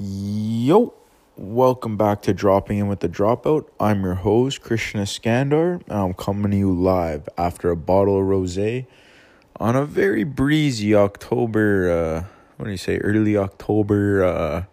[0.00, 0.94] Yo,
[1.36, 3.66] welcome back to Dropping In with the Dropout.
[3.80, 8.24] I'm your host, Christian Iskandar, and I'm coming to you live after a bottle of
[8.24, 12.24] rose on a very breezy October, uh,
[12.56, 14.64] what do you say, early October uh,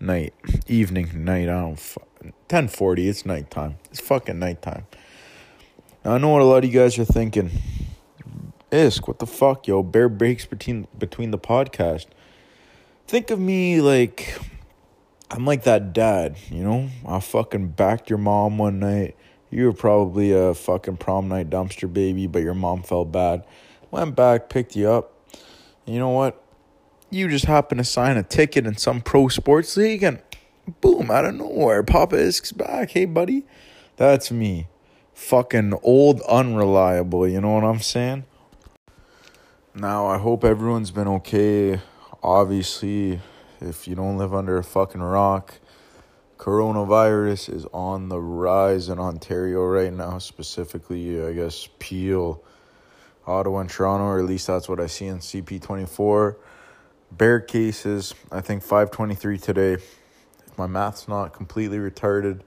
[0.00, 0.34] night,
[0.66, 1.80] evening, night, I don't,
[2.20, 3.76] 1040, it's nighttime.
[3.90, 4.84] It's fucking nighttime.
[6.04, 7.52] Now, I know what a lot of you guys are thinking.
[8.70, 9.82] Isk, what the fuck, yo?
[9.82, 12.04] Bare breaks between between the podcast.
[13.06, 14.38] Think of me like
[15.30, 16.88] I'm like that dad, you know?
[17.06, 19.16] I fucking backed your mom one night.
[19.50, 23.44] You were probably a fucking prom night dumpster baby, but your mom felt bad.
[23.90, 25.12] Went back, picked you up.
[25.86, 26.42] And you know what?
[27.10, 30.20] You just happened to sign a ticket in some pro sports league and
[30.80, 32.90] boom, out of nowhere, Papa Isk's back.
[32.90, 33.44] Hey, buddy.
[33.96, 34.68] That's me.
[35.14, 38.24] Fucking old, unreliable, you know what I'm saying?
[39.74, 41.80] Now, I hope everyone's been okay.
[42.22, 43.20] Obviously,
[43.60, 45.54] if you don't live under a fucking rock,
[46.38, 52.42] coronavirus is on the rise in Ontario right now, specifically, I guess, Peel,
[53.26, 56.36] Ottawa, and Toronto, or at least that's what I see in CP24.
[57.10, 59.72] Bare cases, I think 523 today.
[59.74, 62.40] If my math's not completely retarded,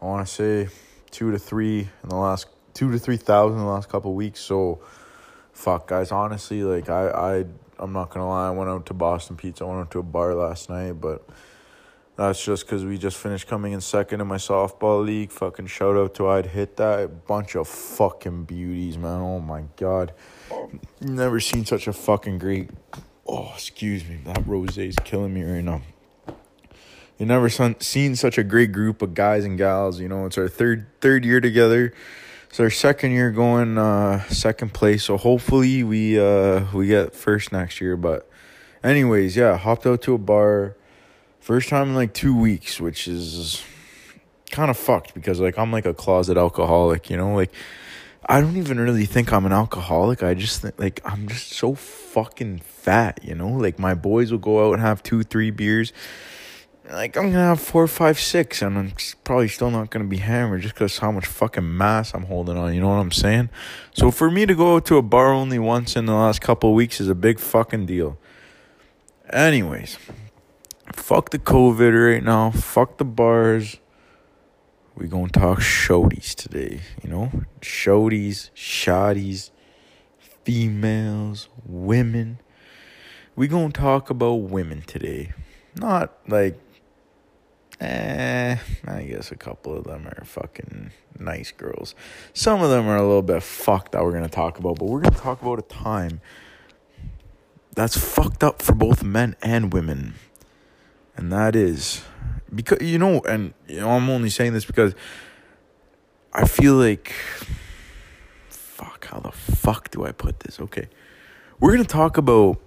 [0.00, 0.68] I want to say
[1.10, 4.40] two to three in the last two to three thousand in the last couple weeks.
[4.40, 4.80] So,
[5.52, 6.10] fuck, guys.
[6.10, 7.44] Honestly, like I, I
[7.82, 8.46] I'm not gonna lie.
[8.46, 9.64] I went out to Boston Pizza.
[9.64, 11.28] I went out to a bar last night, but
[12.14, 15.32] that's just because we just finished coming in second in my softball league.
[15.32, 19.20] Fucking shout out to I'd hit that bunch of fucking beauties, man.
[19.20, 20.12] Oh my god,
[21.00, 22.70] never seen such a fucking great.
[23.26, 25.82] Oh, excuse me, that rose is killing me right now.
[27.18, 29.98] You never seen such a great group of guys and gals.
[29.98, 31.92] You know, it's our third third year together
[32.52, 37.50] it's our second year going uh, second place, so hopefully we uh, we get first
[37.50, 37.96] next year.
[37.96, 38.28] But
[38.84, 40.76] anyways, yeah, hopped out to a bar,
[41.40, 43.64] first time in like two weeks, which is
[44.50, 47.54] kind of fucked because like I'm like a closet alcoholic, you know, like
[48.26, 50.22] I don't even really think I'm an alcoholic.
[50.22, 53.48] I just think like I'm just so fucking fat, you know.
[53.48, 55.94] Like my boys will go out and have two, three beers
[56.92, 58.92] like I'm gonna have four, five, six, and I'm
[59.24, 62.74] probably still not gonna be hammered just because how much fucking mass I'm holding on.
[62.74, 63.48] You know what I'm saying?
[63.94, 67.00] So for me to go to a bar only once in the last couple weeks
[67.00, 68.18] is a big fucking deal.
[69.30, 69.98] Anyways,
[70.92, 72.50] fuck the COVID right now.
[72.50, 73.78] Fuck the bars.
[74.94, 76.80] We gonna talk shodies today.
[77.02, 79.50] You know, shodies, shotties,
[80.44, 82.38] females, women.
[83.34, 85.32] We gonna talk about women today.
[85.74, 86.60] Not like
[87.82, 88.56] Eh,
[88.86, 91.96] I guess a couple of them are fucking nice girls.
[92.32, 95.00] Some of them are a little bit fucked that we're gonna talk about, but we're
[95.00, 96.20] gonna talk about a time
[97.74, 100.14] that's fucked up for both men and women.
[101.16, 102.04] And that is
[102.54, 104.94] because you know, and you know, I'm only saying this because
[106.32, 107.12] I feel like
[108.48, 110.60] fuck, how the fuck do I put this?
[110.60, 110.88] Okay.
[111.58, 112.60] We're gonna talk about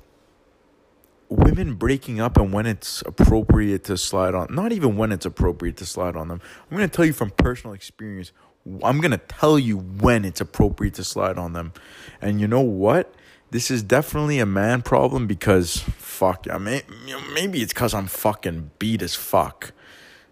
[1.29, 5.77] women breaking up and when it's appropriate to slide on not even when it's appropriate
[5.77, 6.41] to slide on them.
[6.69, 8.31] I'm going to tell you from personal experience
[8.83, 11.73] i'm going to tell you when it's appropriate to slide on them.
[12.21, 13.13] And you know what?
[13.51, 16.81] This is definitely a man problem because fuck i mean
[17.33, 19.71] maybe it's because i'm fucking beat as fuck.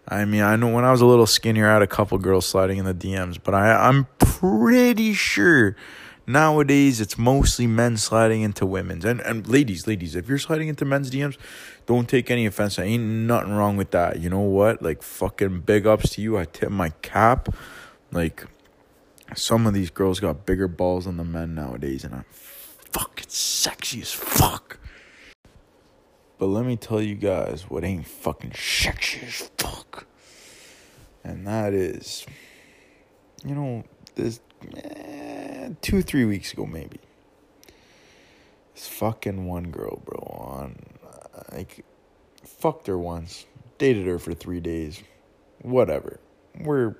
[0.08, 2.44] I mean i know when i was a little skinnier i had a couple girls
[2.44, 5.76] sliding in the dms but i i'm pretty sure
[6.26, 9.04] Nowadays, it's mostly men sliding into women's.
[9.04, 11.36] And, and ladies, ladies, if you're sliding into men's DMs,
[11.86, 12.78] don't take any offense.
[12.78, 14.20] I ain't nothing wrong with that.
[14.20, 14.82] You know what?
[14.82, 16.38] Like, fucking big ups to you.
[16.38, 17.54] I tip my cap.
[18.10, 18.46] Like,
[19.34, 24.00] some of these girls got bigger balls than the men nowadays, and I'm fucking sexy
[24.00, 24.78] as fuck.
[26.38, 30.06] But let me tell you guys what ain't fucking sexy as fuck.
[31.22, 32.26] And that is,
[33.44, 34.40] you know, this.
[34.76, 36.98] Eh, two, three weeks ago, maybe.
[38.74, 40.76] This fucking one girl, bro, on
[41.52, 41.84] like
[42.44, 43.46] fucked her once,
[43.78, 45.02] dated her for three days,
[45.62, 46.18] whatever.
[46.58, 46.96] We're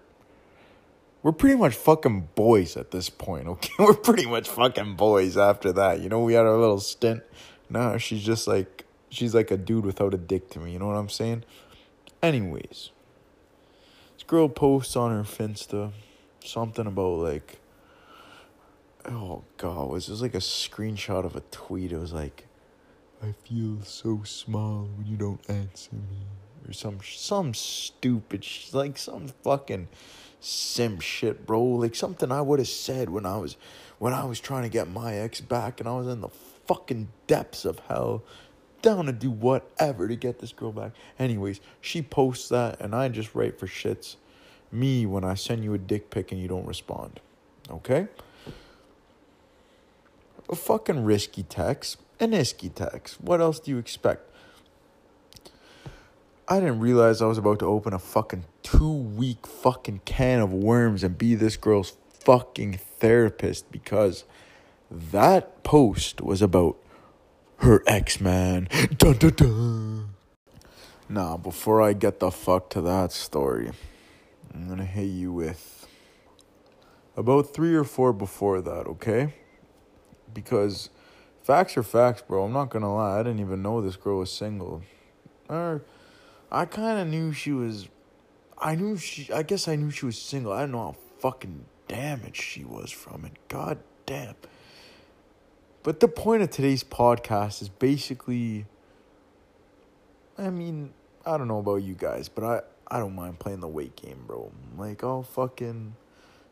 [1.23, 3.73] we're pretty much fucking boys at this point, okay?
[3.79, 6.01] We're pretty much fucking boys after that.
[6.01, 7.23] You know, we had our little stint.
[7.69, 10.87] Now she's just like she's like a dude without a dick to me, you know
[10.87, 11.45] what I'm saying?
[12.23, 12.91] Anyways.
[14.15, 15.93] This girl posts on her Finsta
[16.45, 17.59] something about like
[19.07, 21.93] oh god, was just like a screenshot of a tweet.
[21.93, 22.47] It was like,
[23.23, 26.27] I feel so small when you don't answer me,
[26.67, 29.89] or some some stupid like some fucking
[30.41, 31.63] sim shit, bro.
[31.63, 33.57] Like something I would have said when I was
[33.99, 36.31] when I was trying to get my ex back, and I was in the
[36.67, 38.23] fucking depths of hell,
[38.83, 40.93] down to do whatever to get this girl back.
[41.19, 44.17] Anyways, she posts that, and I just write for shits.
[44.73, 47.21] Me when I send you a dick pic and you don't respond.
[47.71, 48.09] Okay?
[50.49, 53.21] A fucking risky text, an isky text.
[53.21, 54.31] What else do you expect?
[56.47, 60.53] I didn't realize I was about to open a fucking two week fucking can of
[60.53, 64.25] worms and be this girl's fucking therapist because
[64.91, 66.77] that post was about
[67.59, 68.69] her ex man.
[68.99, 70.09] Dun dun dun.
[71.09, 73.71] Nah, before I get the fuck to that story,
[74.53, 75.87] I'm gonna hit you with
[77.17, 79.33] about three or four before that, okay?
[80.35, 80.91] Because
[81.43, 82.45] facts are facts, bro.
[82.45, 83.21] I'm not gonna lie.
[83.21, 84.83] I didn't even know this girl was single.
[85.49, 85.83] Or
[86.51, 87.89] I kind of knew she was.
[88.59, 89.33] I knew she.
[89.33, 90.53] I guess I knew she was single.
[90.53, 93.33] I don't know how fucking damaged she was from it.
[93.49, 94.35] God damn.
[95.83, 98.67] But the point of today's podcast is basically.
[100.37, 100.93] I mean,
[101.25, 102.61] I don't know about you guys, but I
[102.95, 104.53] I don't mind playing the wait game, bro.
[104.77, 105.97] Like, I'll fucking,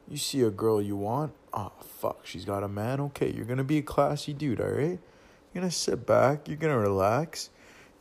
[0.08, 1.32] you see a girl you want?
[1.52, 3.00] Oh fuck, she's got a man.
[3.00, 4.99] Okay, you're gonna be a classy dude, all right?
[5.52, 6.49] You're gonna sit back.
[6.49, 7.50] You're gonna relax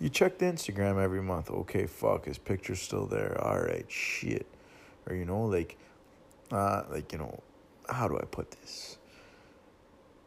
[0.01, 1.51] you check the Instagram every month.
[1.51, 3.39] Okay, fuck, his picture's still there.
[3.39, 4.47] All right, shit.
[5.07, 5.77] Or you know, like,
[6.51, 7.39] uh, like you know,
[7.87, 8.97] how do I put this?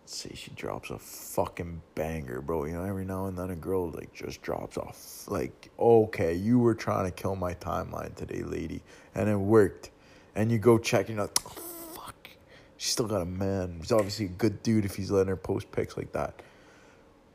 [0.03, 2.67] Let's say she drops a fucking banger, bro.
[2.67, 5.25] You know, every now and then a girl like just drops off.
[5.27, 8.81] Like, okay, you were trying to kill my timeline today, lady,
[9.17, 9.91] and it worked.
[10.34, 11.50] And you go check, you know, oh,
[11.94, 12.28] fuck,
[12.76, 13.76] she's still got a man.
[13.81, 16.42] He's obviously a good dude if he's letting her post pics like that.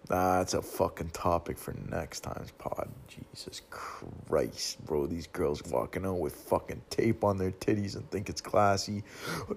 [0.10, 2.90] That's a fucking topic for next time's pod.
[3.08, 5.06] Jesus Christ, bro.
[5.06, 9.04] These girls walking out with fucking tape on their titties and think it's classy.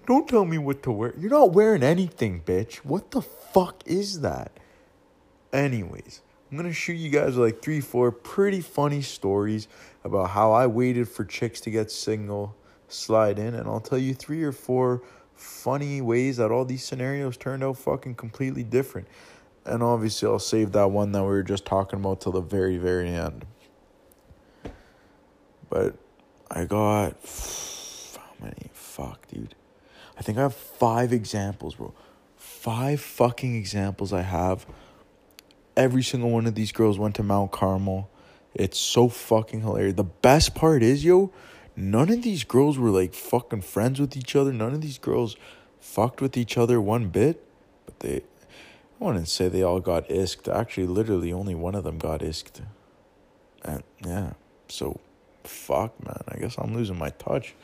[0.06, 1.14] Don't tell me what to wear.
[1.18, 2.76] You're not wearing anything, bitch.
[2.76, 4.52] What the fuck is that?
[5.54, 9.68] Anyways, I'm gonna shoot you guys like three, four pretty funny stories
[10.04, 12.54] about how I waited for chicks to get single,
[12.92, 15.02] slide in, and I'll tell you three or four
[15.34, 19.08] funny ways that all these scenarios turned out fucking completely different.
[19.64, 22.78] And obviously, I'll save that one that we were just talking about till the very,
[22.78, 23.44] very end.
[25.68, 25.96] But
[26.50, 27.16] I got.
[28.16, 28.70] How many?
[28.72, 29.54] Fuck, dude.
[30.18, 31.94] I think I have five examples, bro.
[32.36, 34.66] Five fucking examples I have.
[35.76, 38.10] Every single one of these girls went to Mount Carmel.
[38.54, 39.94] It's so fucking hilarious.
[39.94, 41.32] The best part is, yo,
[41.76, 44.52] none of these girls were like fucking friends with each other.
[44.52, 45.36] None of these girls
[45.80, 47.44] fucked with each other one bit.
[47.86, 48.22] But they
[49.00, 50.46] I wouldn't say they all got isked.
[50.46, 52.62] Actually, literally, only one of them got isked.
[53.64, 54.34] And yeah,
[54.68, 55.00] so
[55.42, 56.22] fuck, man.
[56.28, 57.54] I guess I'm losing my touch.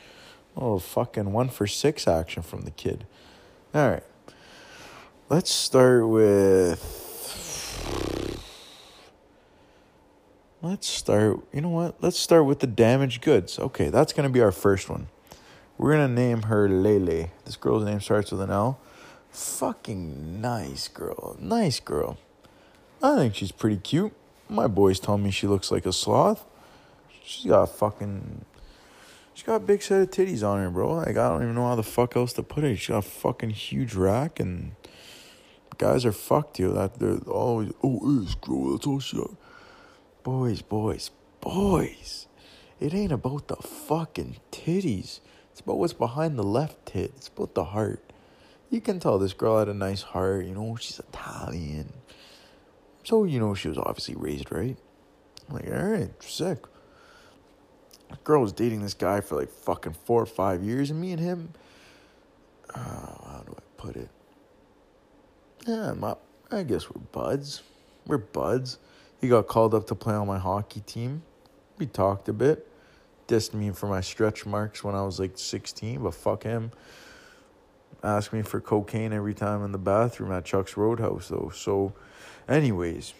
[0.56, 3.06] Oh, fucking one for six action from the kid.
[3.72, 4.02] All right.
[5.28, 6.82] Let's start with.
[10.60, 11.40] Let's start.
[11.52, 12.02] You know what?
[12.02, 13.58] Let's start with the damaged goods.
[13.58, 15.08] Okay, that's going to be our first one.
[15.76, 17.31] We're going to name her Lele.
[17.44, 18.81] This girl's name starts with an L
[19.31, 21.37] fucking nice girl.
[21.38, 22.19] Nice girl.
[23.02, 24.12] I think she's pretty cute.
[24.49, 26.44] My boys tell me she looks like a sloth.
[27.22, 28.44] She's got a fucking.
[29.34, 30.94] She's got a big set of titties on her, bro.
[30.94, 32.76] Like, I don't even know how the fuck else to put it.
[32.76, 34.72] She's got a fucking huge rack, and
[35.76, 36.72] guys are fucked, you.
[36.72, 39.31] That they're always, oh, this girl, that's all she got.
[40.30, 41.10] Boys, boys,
[41.40, 42.26] boys.
[42.78, 45.20] It ain't about the fucking titties.
[45.50, 47.12] It's about what's behind the left tit.
[47.16, 48.12] It's about the heart
[48.68, 50.44] you can tell this girl had a nice heart.
[50.44, 51.94] You know, she's Italian.
[53.04, 54.76] So, you know, she was obviously raised right.
[55.49, 56.58] I'm like, all right, sick.
[58.11, 61.12] The girl was dating this guy for like fucking four or five years, and me
[61.12, 61.54] and him,
[62.75, 64.11] uh, how do I put it?
[65.66, 66.16] Yeah, my,
[66.50, 67.62] I guess we're buds.
[68.06, 68.76] We're buds.
[69.20, 71.22] He got called up to play on my hockey team.
[71.78, 72.66] We talked a bit.
[73.26, 76.70] Dissed me for my stretch marks when I was like 16, but fuck him
[78.02, 81.50] Asked me for cocaine every time in the bathroom at Chuck's Roadhouse though.
[81.52, 81.94] So
[82.48, 83.12] anyways,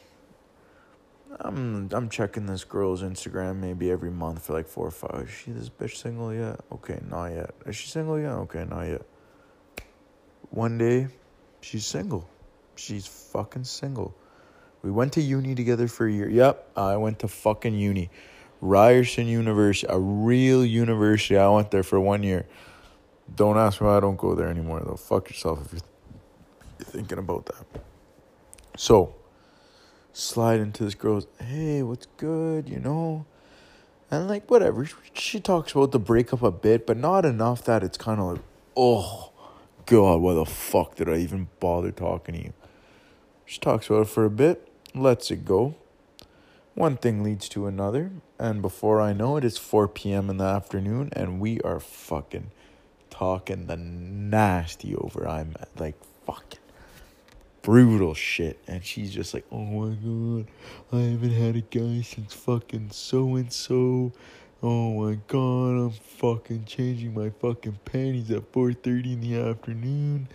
[1.41, 5.27] I'm I'm checking this girl's Instagram maybe every month for like four or five.
[5.27, 6.61] Is she this bitch single yet?
[6.71, 7.51] Okay, not yet.
[7.67, 8.31] Is she single yet?
[8.31, 9.03] Okay, not yet.
[10.51, 11.09] One day,
[11.61, 12.29] she's single.
[12.77, 14.15] She's fucking single.
[14.83, 16.29] We went to uni together for a year.
[16.29, 18.11] Yep, I went to fucking uni.
[18.61, 21.37] Ryerson University, a real university.
[21.37, 22.47] I went there for one year.
[23.35, 24.97] Don't ask why I don't go there anymore, though.
[24.97, 27.83] Fuck yourself if you're thinking about that.
[28.77, 29.15] So,
[30.13, 33.27] slide into this girl's, hey, what's good, you know?
[34.11, 34.89] And like, whatever.
[35.13, 38.43] She talks about the breakup a bit, but not enough that it's kind of like,
[38.77, 39.33] oh,
[39.87, 42.53] God, why the fuck did I even bother talking to you?
[43.45, 45.75] She talks about it for a bit, lets it go.
[46.75, 50.31] one thing leads to another, and before I know it, it's 4 p.m.
[50.31, 52.53] in the afternoon, and we are fucking
[53.11, 55.27] talking the nasty over.
[55.27, 56.61] I'm like fucking
[57.63, 58.59] brutal shit.
[58.69, 60.47] And she's just like, oh my god,
[60.93, 64.13] I haven't had a guy since fucking so and so.
[64.63, 70.29] Oh my god, I'm fucking changing my fucking panties at 4:30 in the afternoon.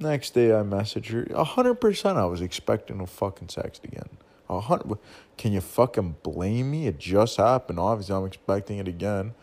[0.00, 1.26] Next day I message her.
[1.34, 4.08] A hundred percent I was expecting a fucking sext again.
[4.48, 4.98] A hundred
[5.36, 6.86] can you fucking blame me?
[6.86, 7.80] It just happened.
[7.80, 9.34] Obviously I'm expecting it again.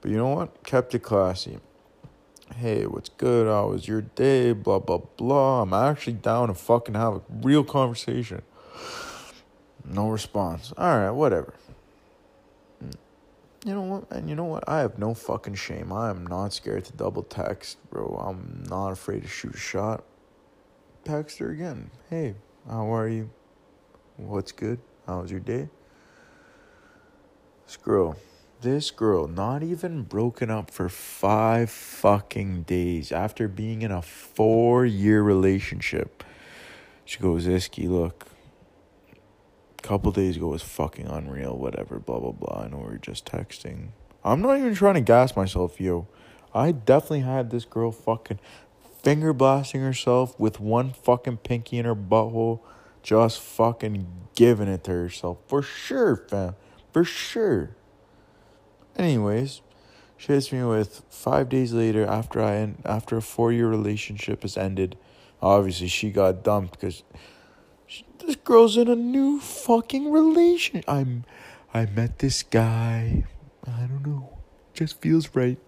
[0.00, 0.62] But you know what?
[0.64, 1.58] Kept it classy.
[2.56, 3.46] Hey, what's good?
[3.46, 4.52] How was your day?
[4.52, 5.62] Blah blah blah.
[5.62, 8.42] I'm actually down to fucking have a real conversation.
[9.84, 10.74] No response.
[10.78, 11.54] Alright, whatever
[13.64, 14.64] you know what, and you know what?
[14.66, 15.92] I have no fucking shame.
[15.92, 18.16] I am not scared to double text, bro.
[18.20, 20.04] I'm not afraid to shoot a shot.
[21.04, 21.90] Text her again.
[22.08, 22.34] Hey,
[22.68, 23.30] how are you?
[24.16, 24.80] What's good?
[25.06, 25.68] How was your day?
[27.66, 28.16] This girl,
[28.62, 34.84] this girl, not even broken up for five fucking days after being in a four
[34.84, 36.24] year relationship.
[37.04, 38.26] She goes, Iski, look,
[39.90, 42.62] couple days ago was fucking unreal, whatever, blah, blah, blah.
[42.62, 43.88] And we are just texting.
[44.22, 46.06] I'm not even trying to gas myself, yo.
[46.54, 48.38] I definitely had this girl fucking
[49.02, 52.60] finger blasting herself with one fucking pinky in her butthole,
[53.02, 54.06] just fucking
[54.36, 55.38] giving it to herself.
[55.48, 56.54] For sure, fam.
[56.92, 57.70] For sure.
[58.96, 59.60] Anyways,
[60.16, 64.42] she hits me with five days later after I end, after a four year relationship
[64.42, 64.96] has ended.
[65.42, 67.02] Obviously, she got dumped because
[68.30, 70.84] this girl's in a new fucking relation.
[70.86, 71.24] I'm
[71.74, 73.24] I met this guy.
[73.66, 74.38] I don't know.
[74.72, 75.58] Just feels right.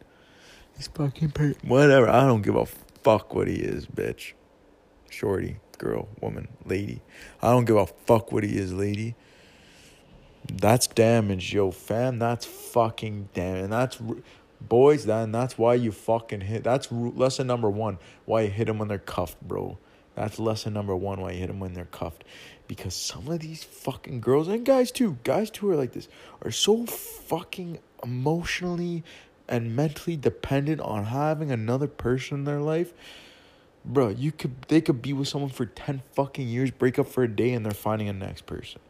[0.76, 2.08] He's fucking per- whatever.
[2.08, 4.34] I don't give a fuck what he is, bitch.
[5.10, 7.02] Shorty, girl, woman, lady.
[7.42, 9.16] I don't give a fuck what he is, lady.
[10.46, 12.20] That's damage, yo, fam.
[12.20, 13.64] That's fucking damage.
[13.64, 13.98] And that's
[14.60, 15.06] boys.
[15.06, 16.62] Then that's why you fucking hit.
[16.62, 17.98] That's lesson number one.
[18.24, 19.78] Why you hit them when they're cuffed, bro.
[20.14, 22.24] That's lesson number one why you hit them when they're cuffed.
[22.68, 26.08] Because some of these fucking girls, and guys too, guys too are like this,
[26.42, 29.04] are so fucking emotionally
[29.48, 32.92] and mentally dependent on having another person in their life.
[33.84, 37.24] Bro, you could they could be with someone for 10 fucking years, break up for
[37.24, 38.80] a day, and they're finding a next person.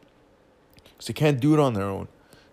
[0.85, 2.09] Because they can't do it on their own.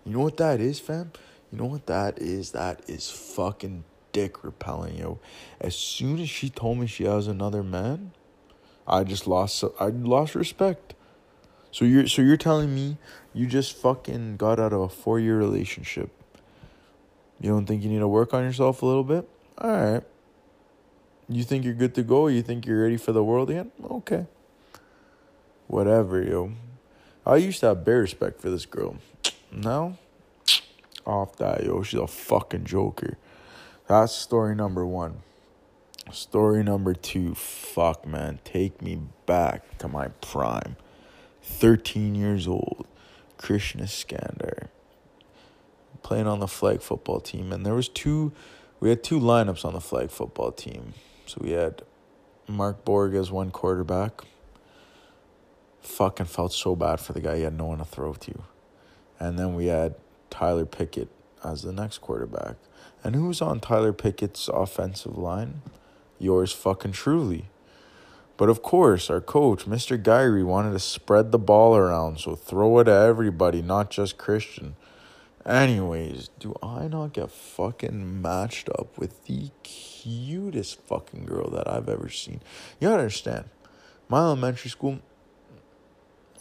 [0.05, 1.11] You know what that is, fam?
[1.51, 2.51] You know what that is?
[2.51, 5.19] That is fucking dick repelling, yo.
[5.59, 8.11] As soon as she told me she has another man,
[8.89, 10.95] I just lost I lost respect.
[11.71, 12.97] So you're so you're telling me
[13.33, 16.09] you just fucking got out of a four year relationship.
[17.39, 19.29] You don't think you need to work on yourself a little bit?
[19.61, 20.03] Alright.
[21.29, 22.27] You think you're good to go?
[22.27, 23.71] You think you're ready for the world again?
[23.89, 24.25] Okay.
[25.67, 26.53] Whatever, yo.
[27.25, 28.97] I used to have bare respect for this girl.
[29.51, 29.99] Now,
[31.05, 31.83] off that, yo.
[31.83, 33.17] She's a fucking joker.
[33.87, 35.21] That's story number one.
[36.11, 40.75] Story number two, fuck man, take me back to my prime.
[41.43, 42.87] 13 years old,
[43.37, 44.69] Christian Iskandar.
[46.01, 47.51] playing on the flag football team.
[47.51, 48.31] And there was two,
[48.79, 50.93] we had two lineups on the flag football team.
[51.25, 51.83] So we had
[52.47, 54.21] Mark Borg as one quarterback.
[55.81, 57.37] Fucking felt so bad for the guy.
[57.37, 58.43] He had no one to throw to.
[59.19, 59.95] And then we had
[60.29, 61.09] Tyler Pickett
[61.43, 62.55] as the next quarterback.
[63.03, 65.61] And who was on Tyler Pickett's offensive line?
[66.19, 67.45] Yours fucking truly.
[68.37, 70.01] But of course, our coach, Mr.
[70.01, 74.75] Gyrie, wanted to spread the ball around, so throw it at everybody, not just Christian.
[75.45, 81.89] Anyways, do I not get fucking matched up with the cutest fucking girl that I've
[81.89, 82.41] ever seen?
[82.79, 83.49] You gotta understand,
[84.07, 84.99] my elementary school.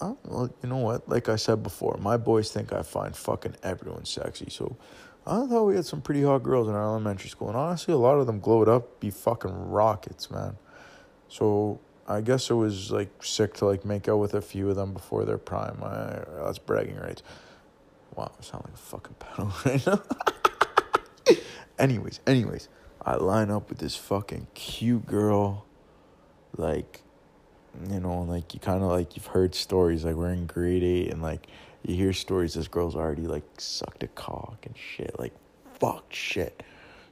[0.01, 1.09] Well, you know what?
[1.09, 4.47] Like I said before, my boys think I find fucking everyone sexy.
[4.51, 4.77] So
[5.29, 7.99] I thought we had some pretty hot girls in our elementary school, and honestly, a
[7.99, 10.57] lot of them glowed up, be fucking rockets, man.
[11.29, 14.77] So I guess it was like sick to like make out with a few of
[14.77, 15.83] them before their prime.
[15.83, 17.23] I, that's bragging rights.
[18.17, 21.37] Wow, I sound like a fucking pedal right now.
[21.79, 22.71] anyways, anyways,
[23.05, 25.67] I line up with this fucking cute girl,
[26.57, 27.03] like,
[27.91, 31.13] you know, like you kind of like you've heard stories like we're in grade eight
[31.13, 31.47] and like
[31.83, 35.33] you hear stories this girl's already like sucked a cock and shit, like
[35.79, 36.63] fuck shit.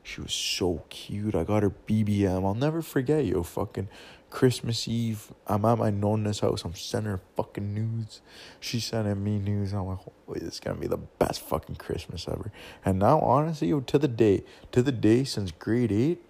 [0.03, 1.35] She was so cute.
[1.35, 2.45] I got her BBM.
[2.45, 3.43] I'll never forget, yo.
[3.43, 3.89] Fucking
[4.31, 5.33] Christmas Eve.
[5.49, 6.65] I'm at my nonna's house.
[6.65, 8.21] I'm sending her fucking nudes.
[8.61, 9.73] She's sending me nudes.
[9.73, 12.53] I'm like, holy, this is gonna be the best fucking Christmas ever.
[12.85, 16.23] And now, honestly, yo, to the day, to the day since grade eight,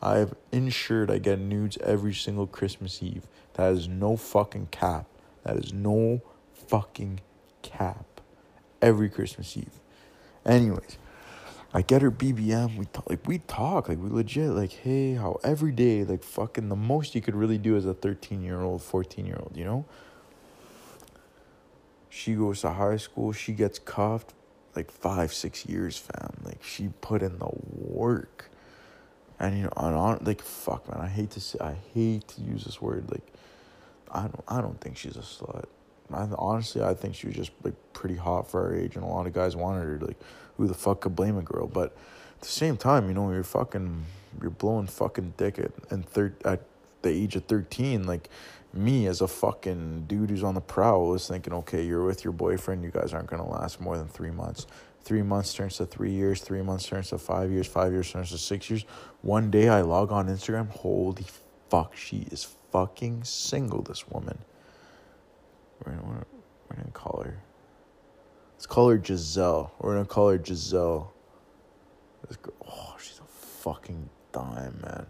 [0.00, 3.26] I've ensured I get nudes every single Christmas Eve.
[3.54, 5.06] That is no fucking cap.
[5.42, 6.22] That is no
[6.52, 7.20] fucking
[7.64, 8.20] cap.
[8.80, 9.80] Every Christmas Eve.
[10.44, 10.98] Anyways,
[11.72, 12.76] I get her BBM.
[12.76, 16.68] We talk, like we talk like we legit like hey how every day like fucking
[16.68, 19.64] the most you could really do as a thirteen year old, fourteen year old, you
[19.64, 19.86] know.
[22.10, 23.32] She goes to high school.
[23.32, 24.34] She gets cuffed
[24.76, 26.42] like five six years, fam.
[26.44, 28.50] Like she put in the work,
[29.40, 31.00] and you know on, on like fuck man.
[31.00, 33.26] I hate to say I hate to use this word like.
[34.10, 34.44] I don't.
[34.46, 35.64] I don't think she's a slut.
[36.12, 39.08] I, honestly, I think she was just like pretty hot for her age, and a
[39.08, 40.06] lot of guys wanted her.
[40.06, 40.20] Like,
[40.56, 41.66] who the fuck could blame a girl?
[41.66, 41.96] But
[42.36, 44.04] at the same time, you know, you're fucking,
[44.40, 46.60] you're blowing fucking dick at and third at
[47.02, 48.06] the age of thirteen.
[48.06, 48.28] Like,
[48.72, 52.32] me as a fucking dude who's on the prowl was thinking, okay, you're with your
[52.32, 54.66] boyfriend, you guys aren't gonna last more than three months.
[55.02, 58.30] Three months turns to three years, three months turns to five years, five years turns
[58.30, 58.84] to six years.
[59.20, 61.26] One day I log on Instagram, holy
[61.68, 64.38] fuck, she is fucking single, this woman.
[65.84, 66.24] We're gonna,
[66.68, 67.38] we're gonna call her.
[68.54, 69.72] Let's call her Giselle.
[69.78, 71.12] We're gonna call her Giselle.
[72.28, 75.06] This girl, oh, she's a fucking dime, man.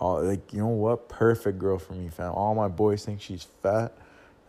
[0.00, 1.08] Oh, like you know what?
[1.08, 2.32] Perfect girl for me, fam.
[2.32, 3.96] All my boys think she's fat.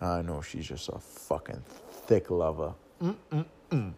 [0.02, 1.64] I know she's just a fucking
[2.08, 2.74] thick lover.
[3.02, 3.94] Mm mm mm.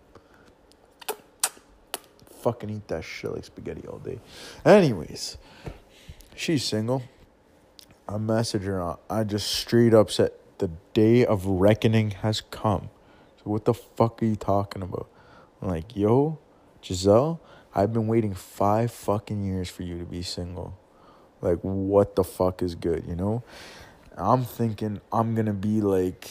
[2.42, 4.20] Fucking eat that shit like spaghetti all day.
[4.63, 5.38] Anyways,
[6.36, 7.04] she's single.
[8.08, 8.96] I message her.
[9.10, 12.90] I just straight up said the day of reckoning has come.
[13.38, 15.08] So what the fuck are you talking about?
[15.62, 16.40] I'm like, yo,
[16.84, 17.40] Giselle,
[17.74, 20.78] I've been waiting five fucking years for you to be single.
[21.42, 23.44] Like, what the fuck is good, you know?
[24.18, 26.28] I'm thinking I'm gonna be like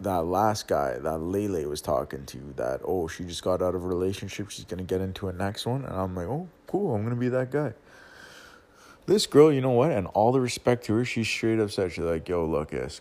[0.00, 3.82] that last guy that Lele was talking to that, oh, she just got out of
[3.82, 5.84] a relationship, she's gonna get into a next one.
[5.84, 7.72] And I'm like, oh, cool, I'm gonna be that guy.
[9.06, 9.90] This girl, you know what?
[9.90, 13.00] And all the respect to her, she straight up said, she's like, yo, look, Isk,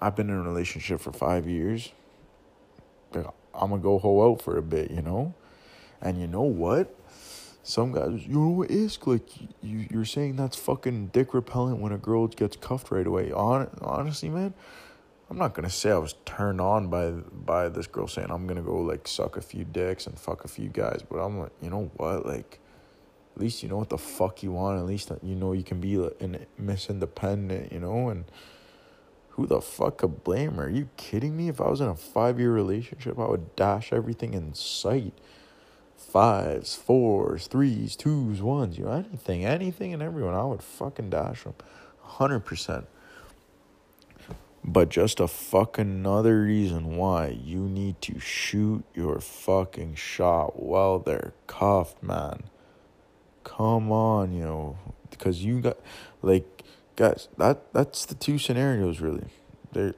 [0.00, 1.92] I've been in a relationship for five years.
[3.14, 5.34] I'm gonna go hoe out for a bit, you know?
[6.02, 6.94] And you know what?
[7.66, 9.28] some guys, you know what is like
[9.60, 13.32] you you're saying that's fucking dick repellent when a girl gets cuffed right away.
[13.32, 14.54] On honestly, man,
[15.28, 18.62] I'm not gonna say I was turned on by by this girl saying I'm gonna
[18.62, 21.70] go like suck a few dicks and fuck a few guys, but I'm like, you
[21.70, 22.60] know what, like.
[23.34, 24.78] At least you know what the fuck you want.
[24.78, 28.08] At least uh, you know you can be an Miss Independent, you know.
[28.08, 28.24] And
[29.36, 30.64] who the fuck could blame her?
[30.64, 31.48] Are you kidding me?
[31.48, 35.12] If I was in a five year relationship, I would dash everything in sight
[35.96, 40.34] fives, fours, threes, twos, ones, you know, anything, anything and everyone.
[40.34, 41.54] I would fucking dash them.
[42.06, 42.86] 100%.
[44.64, 50.98] But just a fucking another reason why you need to shoot your fucking shot while
[50.98, 52.44] they're cuffed, man.
[53.44, 54.76] Come on, you know,
[55.10, 55.76] because you got,
[56.20, 56.55] like,
[56.96, 59.26] guys, that that's the two scenarios really.
[59.72, 59.94] There,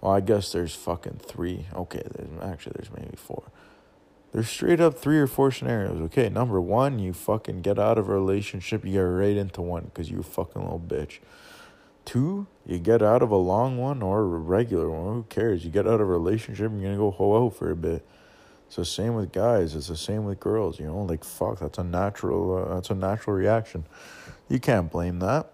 [0.00, 1.66] well, I guess there's fucking three.
[1.74, 3.44] Okay, there's actually there's maybe four.
[4.32, 6.00] There's straight up three or four scenarios.
[6.02, 9.84] Okay, number one, you fucking get out of a relationship, you get right into one
[9.86, 11.20] because you fucking little bitch.
[12.04, 15.14] Two, you get out of a long one or a regular one.
[15.14, 15.64] Who cares?
[15.64, 18.06] You get out of a relationship, you're gonna go hoe out for a bit.
[18.66, 19.74] It's the same with guys.
[19.74, 20.78] It's the same with girls.
[20.78, 22.56] You know, like fuck, that's a natural.
[22.56, 23.86] Uh, that's a natural reaction.
[24.48, 25.50] You can't blame that.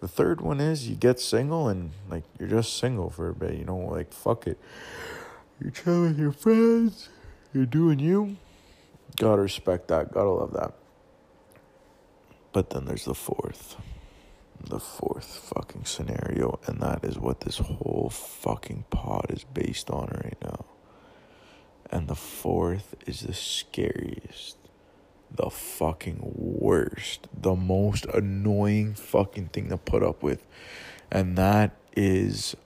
[0.00, 3.54] The third one is you get single and like you're just single for a bit.
[3.54, 4.58] You know, like fuck it.
[5.60, 7.08] You're chilling with your friends
[7.52, 8.36] you're doing you.
[9.16, 10.12] Gotta respect that.
[10.12, 10.74] Gotta love that.
[12.52, 13.76] But then there's the fourth.
[14.62, 20.08] The fourth fucking scenario, and that is what this whole fucking pod is based on
[20.22, 20.66] right now.
[21.90, 24.58] And the fourth is the scariest,
[25.34, 30.46] the fucking worst, the most annoying fucking thing to put up with.
[31.10, 32.56] And that is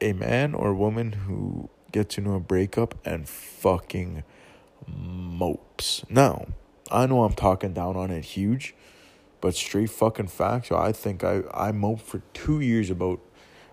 [0.00, 4.22] a man or woman who gets into a breakup and fucking
[4.86, 6.04] mopes.
[6.08, 6.46] Now,
[6.90, 8.74] I know I'm talking down on it huge,
[9.40, 10.70] but straight fucking facts.
[10.70, 13.20] I think I I moped for two years about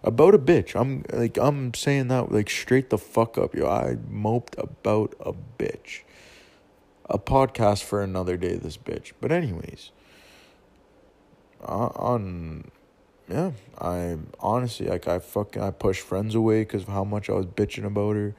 [0.04, 0.80] about a bitch.
[0.80, 3.68] I'm like I'm saying that like straight the fuck up, yo.
[3.68, 6.02] I moped about a bitch.
[7.10, 9.12] A podcast for another day, this bitch.
[9.20, 9.92] But anyways,
[11.62, 12.72] uh, on
[13.30, 17.34] yeah, I honestly like I fucking I pushed friends away because of how much I
[17.34, 18.36] was bitching about her.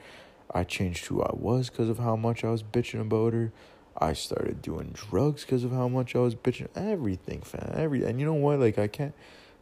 [0.50, 3.52] I changed who I was because of how much I was bitching about her.
[3.96, 6.68] I started doing drugs because of how much I was bitching.
[6.74, 7.72] Everything, fam.
[7.74, 8.60] Every and you know what?
[8.60, 9.14] Like I can't.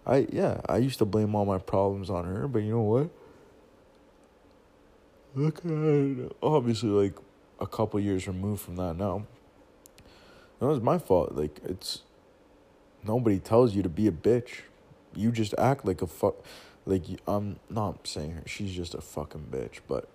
[0.06, 0.60] I yeah.
[0.68, 3.10] I used to blame all my problems on her, but you know what?
[5.34, 7.14] Look at obviously like
[7.62, 9.26] a couple years removed from that now.
[10.60, 11.34] That was my fault.
[11.34, 12.02] Like it's
[13.02, 14.62] nobody tells you to be a bitch
[15.14, 16.36] you just act like a fuck
[16.84, 20.08] like I'm not saying her she's just a fucking bitch, but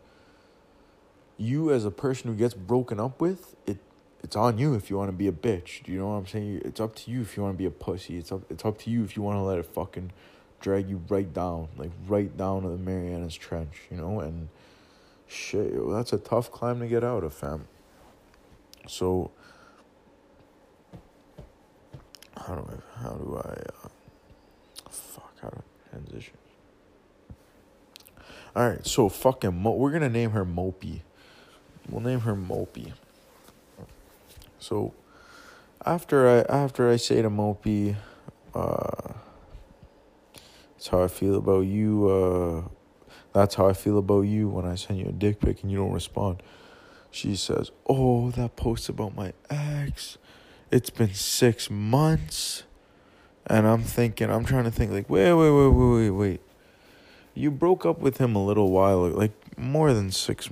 [1.37, 3.77] you as a person who gets broken up with, it
[4.23, 5.83] it's on you if you want to be a bitch.
[5.83, 6.61] Do you know what I'm saying?
[6.65, 8.17] It's up to you if you want to be a pussy.
[8.17, 10.11] It's up it's up to you if you want to let it fucking
[10.59, 14.19] drag you right down, like right down to the Marianas Trench, you know?
[14.19, 14.49] And
[15.27, 17.67] shit, yo, that's a tough climb to get out of, fam.
[18.87, 19.31] So
[22.37, 23.89] how do I how do I uh,
[24.89, 26.37] fuck how do I transition?
[28.55, 31.01] All right, so fucking Mo- we're gonna name her Mopey.
[31.89, 32.93] We'll name her Mopey.
[34.59, 34.93] So
[35.85, 37.95] after I after I say to Mopey,
[38.55, 39.13] uh,
[40.73, 42.07] that's how I feel about you.
[42.09, 42.76] Uh,
[43.33, 45.77] that's how I feel about you when I send you a dick pic and you
[45.77, 46.41] don't respond.
[47.11, 50.17] She says, "Oh, that post about my ex.
[50.71, 52.63] It's been six months."
[53.49, 56.41] And I'm thinking, I'm trying to think, like, wait, wait, wait, wait, wait, wait.
[57.33, 60.49] You broke up with him a little while, ago, like more than six,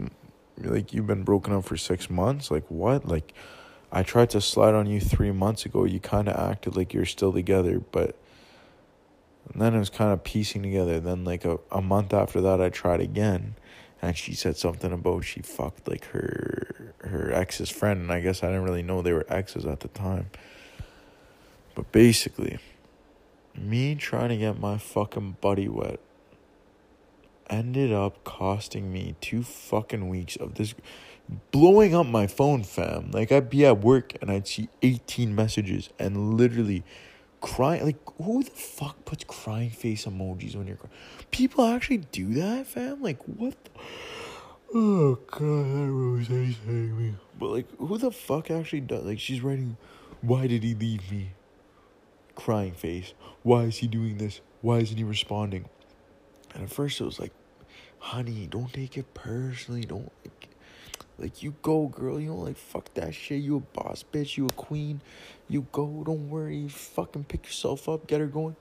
[0.62, 2.52] like you've been broken up for six months.
[2.52, 3.08] Like what?
[3.08, 3.34] Like
[3.92, 5.84] I tried to slide on you three months ago.
[5.84, 8.16] You kind of acted like you're still together, but
[9.52, 11.00] and then it was kind of piecing together.
[11.00, 13.56] Then like a, a month after that, I tried again,
[14.02, 18.44] and she said something about she fucked like her her ex's friend, and I guess
[18.44, 20.30] I didn't really know they were exes at the time.
[21.76, 22.60] But basically,
[23.56, 26.00] me trying to get my fucking buddy wet
[27.50, 30.74] ended up costing me two fucking weeks of this
[31.52, 33.12] blowing up my phone, fam.
[33.12, 36.84] Like I'd be at work and I'd see 18 messages and literally
[37.46, 37.86] crying.
[37.86, 40.96] Like who the fuck puts crying face emojis when you're crying?
[41.30, 43.02] People actually do that, fam.
[43.04, 43.56] Like what?
[43.64, 43.72] The-
[44.74, 47.14] oh god, that Rose's hitting me.
[47.40, 49.04] But like, who the fuck actually does?
[49.04, 49.78] Like she's writing,
[50.22, 51.34] "Why did he leave me?"
[52.34, 53.14] Crying face.
[53.44, 54.42] Why is he doing this?
[54.62, 55.70] Why isn't he responding?
[56.54, 57.32] And at first it was like,
[58.00, 59.82] honey, don't take it personally.
[59.82, 60.12] Don't
[61.18, 62.20] like you go, girl.
[62.20, 63.42] You don't like fuck that shit.
[63.42, 64.38] You a boss bitch.
[64.38, 65.02] You a queen.
[65.48, 66.04] You go.
[66.06, 66.68] Don't worry.
[66.68, 68.08] Fucking pick yourself up.
[68.08, 68.56] Get her going.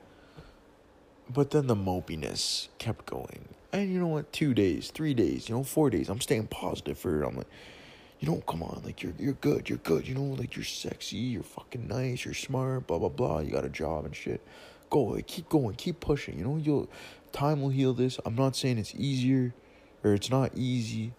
[1.28, 3.48] But then the mopiness kept going.
[3.72, 4.32] And you know what?
[4.32, 6.08] Two days, three days, you know, four days.
[6.08, 7.22] I'm staying positive for her.
[7.24, 7.48] I'm like,
[8.20, 10.06] you know, come on, like you're you're good, you're good.
[10.06, 13.40] You know, like you're sexy, you're fucking nice, you're smart, blah blah blah.
[13.40, 14.40] You got a job and shit.
[14.90, 16.38] Go, like keep going, keep pushing.
[16.38, 16.88] You know, you'll
[17.32, 18.20] time will heal this.
[18.24, 19.52] I'm not saying it's easier
[20.04, 21.12] or it's not easy.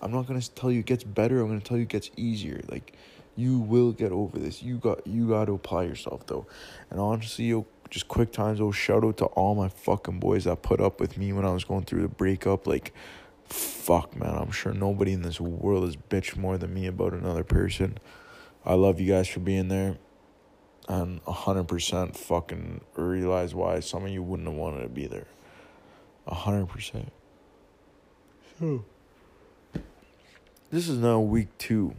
[0.00, 1.40] I'm not gonna tell you it gets better.
[1.40, 2.62] I'm gonna tell you it gets easier.
[2.68, 2.96] Like
[3.36, 4.62] you will get over this.
[4.62, 6.46] You got you got to apply yourself though.
[6.90, 8.60] And honestly, yo, just quick times.
[8.60, 11.52] Oh, shout out to all my fucking boys that put up with me when I
[11.52, 12.66] was going through the breakup.
[12.66, 12.92] Like,
[13.44, 14.34] fuck, man.
[14.34, 17.98] I'm sure nobody in this world is bitch more than me about another person.
[18.64, 19.98] I love you guys for being there
[20.88, 25.26] and 100% fucking realize why some of you wouldn't have wanted to be there.
[26.28, 27.08] 100%.
[28.58, 28.84] So,
[30.70, 31.94] this is now week two.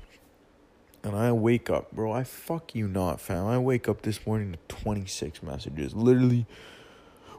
[1.04, 2.12] And I wake up, bro.
[2.12, 3.46] I fuck you not, fam.
[3.46, 5.96] I wake up this morning to 26 messages.
[5.96, 6.46] Literally,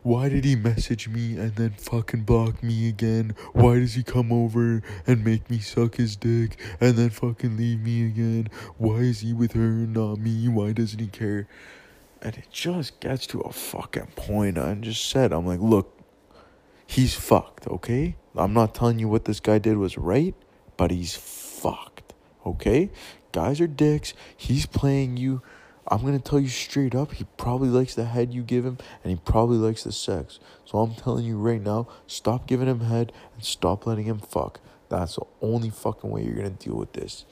[0.03, 3.35] why did he message me and then fucking block me again?
[3.53, 7.81] Why does he come over and make me suck his dick and then fucking leave
[7.81, 8.49] me again?
[8.79, 10.49] Why is he with her and not me?
[10.49, 11.47] Why doesn't he care?
[12.23, 14.57] And it just gets to a fucking point.
[14.57, 16.01] I just said, I'm like, look,
[16.87, 18.17] he's fucked, okay?
[18.35, 20.35] I'm not telling you what this guy did was right,
[20.79, 22.15] but he's fucked,
[22.47, 22.89] okay?
[23.33, 24.15] Guys are dicks.
[24.35, 25.43] He's playing you.
[25.91, 29.11] I'm gonna tell you straight up, he probably likes the head you give him, and
[29.11, 30.39] he probably likes the sex.
[30.65, 34.61] So I'm telling you right now, stop giving him head and stop letting him fuck.
[34.89, 37.27] That's the only fucking way you're gonna deal with this.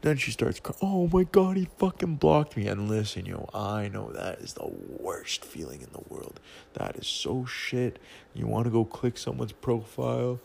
[0.00, 0.78] Then she starts crying.
[0.80, 2.66] Oh my god, he fucking blocked me.
[2.66, 6.40] And listen, yo, I know that is the worst feeling in the world.
[6.74, 7.98] That is so shit.
[8.32, 10.40] You want to go click someone's profile,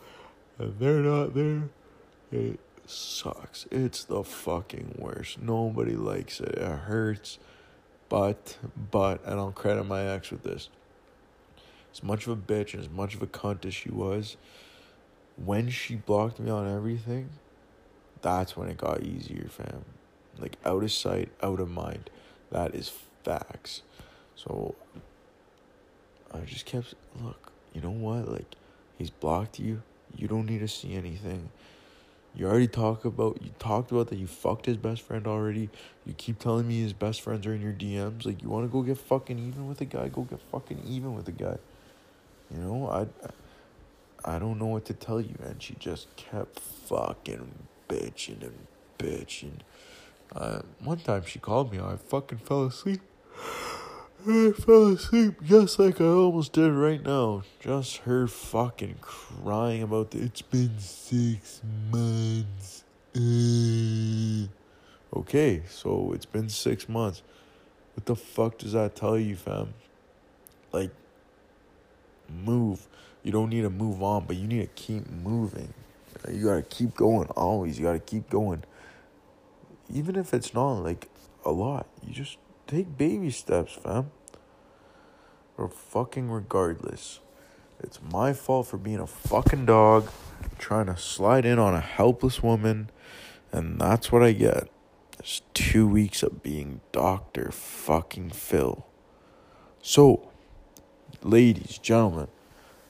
[0.58, 1.68] and they're not there.
[2.32, 3.66] It sucks.
[3.70, 5.40] It's the fucking worst.
[5.40, 6.56] Nobody likes it.
[6.56, 7.38] It hurts.
[8.08, 8.58] But,
[8.90, 10.68] but, and I'll credit my ex with this.
[11.92, 14.36] As much of a bitch and as much of a cunt as she was,
[15.42, 17.30] when she blocked me on everything,
[18.20, 19.84] that's when it got easier, fam.
[20.38, 22.10] Like out of sight, out of mind.
[22.50, 23.82] That is facts.
[24.36, 24.74] So
[26.32, 28.28] I just kept look, you know what?
[28.28, 28.54] Like
[28.98, 29.82] he's blocked you.
[30.16, 31.50] You don't need to see anything.
[32.36, 35.70] You already talked about you talked about that you fucked his best friend already.
[36.04, 38.26] You keep telling me his best friends are in your DMs.
[38.26, 41.14] Like you want to go get fucking even with a guy, go get fucking even
[41.14, 41.58] with a guy.
[42.50, 43.06] You know, I
[44.24, 47.52] I don't know what to tell you, and she just kept fucking
[47.88, 48.66] bitching and
[48.98, 49.60] bitching.
[50.34, 53.00] Uh, one time she called me, I fucking fell asleep.
[54.26, 57.42] I fell asleep just like I almost did right now.
[57.60, 61.60] Just her fucking crying about the, it's been six
[61.92, 62.84] months.
[63.14, 64.48] Uh.
[65.18, 67.22] Okay, so it's been six months.
[67.94, 69.74] What the fuck does that tell you, fam?
[70.72, 70.90] Like,
[72.44, 72.86] move.
[73.22, 75.74] You don't need to move on, but you need to keep moving.
[76.32, 77.78] You gotta keep going always.
[77.78, 78.64] You gotta keep going.
[79.92, 81.08] Even if it's not like
[81.44, 84.10] a lot, you just take baby steps, fam.
[85.56, 87.20] Or fucking regardless.
[87.80, 90.10] It's my fault for being a fucking dog,
[90.58, 92.90] trying to slide in on a helpless woman,
[93.52, 94.68] and that's what I get.
[95.18, 97.50] It's two weeks of being Dr.
[97.50, 98.86] fucking Phil.
[99.80, 100.30] So,
[101.22, 102.28] ladies, gentlemen,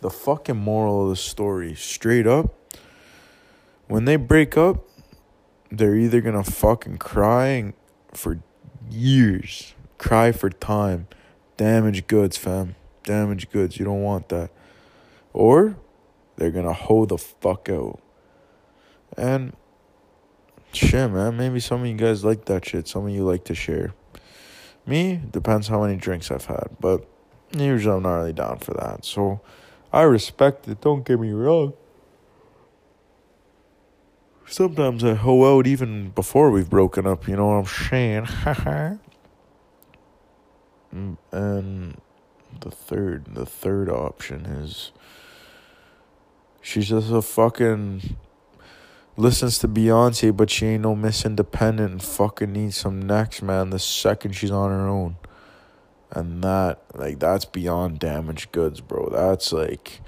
[0.01, 2.55] the fucking moral of the story, straight up,
[3.89, 4.85] when they break up,
[5.71, 7.73] they're either gonna fucking cry
[8.13, 8.39] for
[8.91, 11.07] years, cry for time,
[11.57, 13.79] damage goods, fam, damage goods.
[13.79, 14.51] You don't want that,
[15.33, 15.77] or
[16.37, 18.01] they're gonna hold the fuck out.
[19.17, 19.55] And
[20.73, 22.89] shit, man, maybe some of you guys like that shit.
[22.89, 23.95] Some of you like to share.
[24.87, 27.07] Me depends how many drinks I've had, but
[27.57, 29.05] usually I'm not really down for that.
[29.05, 29.41] So
[29.93, 30.81] I respect it.
[30.81, 31.73] Don't get me wrong
[34.47, 38.29] sometimes I hoe out even before we've broken up, you know what I'm saying?
[40.95, 42.01] Mm, and
[42.61, 44.93] the third, the third option is
[46.61, 48.17] she's just a fucking
[49.17, 53.71] listens to Beyonce, but she ain't no Miss Independent and fucking needs some next man
[53.71, 55.17] the second she's on her own.
[56.11, 59.09] And that, like, that's beyond damaged goods, bro.
[59.11, 60.01] That's like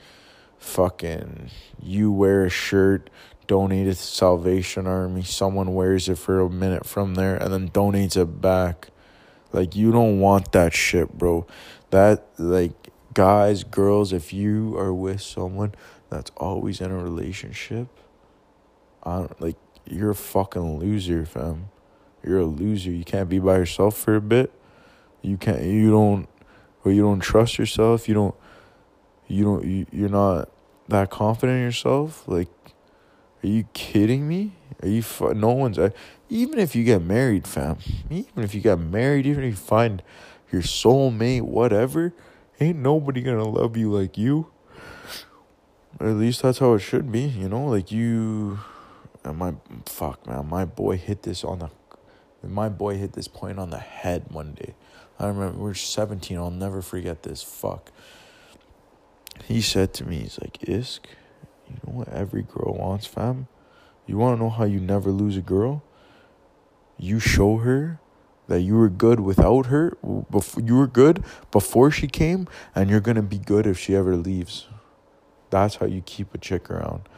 [0.59, 3.11] fucking you wear a shirt
[3.47, 5.23] donated to Salvation Army.
[5.23, 8.89] Someone wears it for a minute from there and then donates it back.
[9.53, 11.47] Like you don't want that shit, bro.
[11.91, 15.75] That like guys, girls, if you are with someone
[16.11, 17.89] that's always in a relationship,
[19.03, 19.57] I like
[19.87, 21.71] you're a fucking loser, fam.
[22.25, 22.91] You're a loser.
[22.91, 24.53] You can't be by yourself for a bit.
[25.23, 25.63] You can't.
[25.63, 26.29] You don't.
[26.85, 28.09] Or you don't trust yourself.
[28.09, 28.35] You don't.
[29.29, 29.65] You don't.
[29.65, 30.51] You, you're not
[30.89, 32.27] that confident in yourself.
[32.27, 32.49] Like
[33.47, 34.53] are you kidding me?
[34.83, 35.91] Are you fu- no one's uh,
[36.29, 37.79] even if you get married, fam.
[38.11, 40.03] Even if you get married, even if you find
[40.51, 42.13] your soulmate, whatever,
[42.59, 44.49] ain't nobody gonna love you like you.
[46.01, 47.67] Or at least that's how it should be, you know.
[47.67, 48.59] Like you,
[49.23, 49.55] and my
[49.87, 50.49] fuck, man.
[50.49, 51.71] My boy hit this on the,
[52.43, 54.75] my boy hit this point on the head one day.
[55.21, 56.37] I remember we are seventeen.
[56.37, 57.45] I'll never forget this.
[57.45, 57.93] Fuck.
[59.45, 61.01] He said to me, he's like, Isk
[61.69, 63.49] you know what every girl wants, fam?
[64.07, 65.83] You want to know how you never lose a girl?
[66.99, 68.01] You show her
[68.49, 69.97] that you were good without her,
[70.31, 74.17] before you were good before she came, and you're gonna be good if she ever
[74.17, 74.67] leaves.
[75.51, 77.09] That's how you keep a chick around,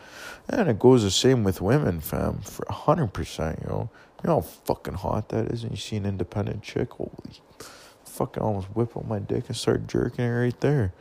[0.49, 2.41] and it goes the same with women, fam.
[2.41, 3.91] For hundred percent, you know.
[4.23, 7.41] You know how fucking hot that is, and you see an independent chick, holy,
[8.05, 10.93] fucking almost whip out my dick and start jerking it right there.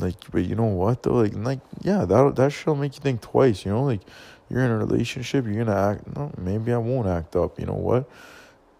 [0.00, 1.14] Like, but you know what though?
[1.14, 3.64] Like, like yeah, that that shit'll make you think twice.
[3.64, 4.00] You know, like
[4.50, 6.16] you're in a relationship, you're gonna act.
[6.16, 7.58] No, maybe I won't act up.
[7.58, 8.08] You know what?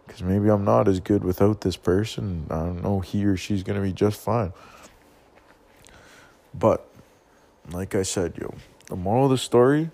[0.07, 2.47] Because maybe I'm not as good without this person.
[2.51, 3.01] I don't know.
[3.01, 4.53] He or she's gonna be just fine.
[6.55, 6.88] But,
[7.71, 8.55] like I said, yo,
[8.87, 9.90] the moral of the story: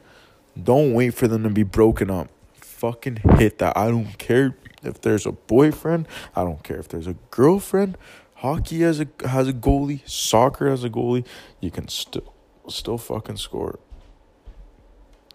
[0.60, 2.28] don't wait for them to be broken up.
[2.54, 3.76] Fucking hit that.
[3.76, 6.08] I don't care if there's a boyfriend.
[6.34, 7.96] I don't care if there's a girlfriend.
[8.42, 10.00] Hockey has a has a goalie.
[10.04, 11.24] Soccer has a goalie.
[11.60, 12.34] You can still
[12.68, 13.78] still fucking score.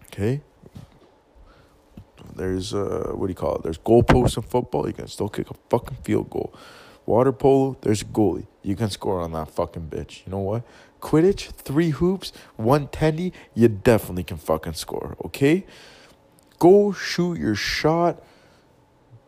[0.08, 0.42] Okay.
[2.36, 3.62] There's uh what do you call it?
[3.62, 4.86] There's goalposts in football.
[4.86, 6.52] You can still kick a fucking field goal.
[7.06, 8.46] Water polo, there's a goalie.
[8.62, 10.26] You can score on that fucking bitch.
[10.26, 10.64] You know what?
[11.00, 15.64] Quidditch, three hoops, one tendy, you definitely can fucking score, okay?
[16.58, 18.22] Go shoot your shot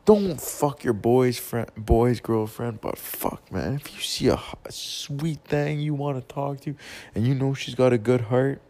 [0.04, 3.74] don't fuck your boy's friend, boy's girlfriend, but fuck, man.
[3.74, 6.74] If you see a, a sweet thing you want to talk to,
[7.14, 8.60] and you know she's got a good heart,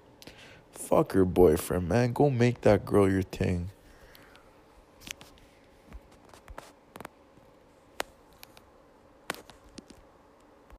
[0.72, 2.12] fuck her boyfriend, man.
[2.12, 3.70] Go make that girl your thing.